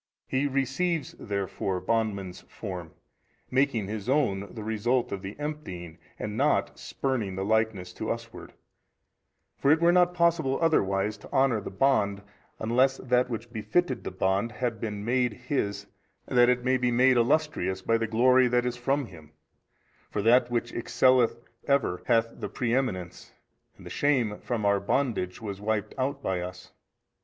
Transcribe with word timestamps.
He 0.27 0.47
receives 0.47 1.11
therefore 1.19 1.79
bondman's 1.79 2.41
form, 2.49 2.93
making 3.51 3.85
His 3.87 4.09
own 4.09 4.51
the 4.55 4.63
results 4.63 5.11
of 5.11 5.21
the 5.21 5.35
emptying 5.37 5.99
17 6.17 6.17
and 6.17 6.35
not 6.35 6.79
spurning 6.79 7.35
the 7.35 7.45
likeness 7.45 7.93
to 7.93 8.05
usward: 8.05 8.53
for 9.59 9.71
it 9.71 9.79
were 9.79 9.91
not 9.91 10.15
possible 10.15 10.57
otherwise 10.59 11.17
to 11.19 11.31
honour 11.31 11.61
the 11.61 11.69
bond 11.69 12.23
unless 12.57 12.97
that 12.97 13.29
which 13.29 13.53
befitteth 13.53 14.01
the 14.03 14.09
bond 14.09 14.53
had 14.53 14.81
been 14.81 15.05
made 15.05 15.33
His 15.33 15.85
that 16.25 16.49
it 16.49 16.65
might 16.65 16.81
be 16.81 16.89
made 16.89 17.15
illustrious 17.15 17.83
by 17.83 17.99
the 17.99 18.07
glory 18.07 18.47
that 18.47 18.65
is 18.65 18.77
from 18.77 19.05
Him: 19.05 19.31
for 20.09 20.23
that 20.23 20.49
which 20.49 20.73
excelleth 20.73 21.35
ever 21.67 22.01
hath 22.07 22.39
the 22.39 22.49
pre 22.49 22.73
eminence 22.73 23.33
and 23.77 23.85
the 23.85 23.91
shame 23.91 24.39
from 24.39 24.65
our 24.65 24.79
bondage 24.79 25.43
was 25.43 25.61
wiped 25.61 25.93
out 25.99 26.23
by 26.23 26.39
us. 26.41 26.71